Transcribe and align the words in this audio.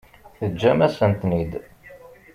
Teǧǧam-asen-ten-id. 0.37 1.51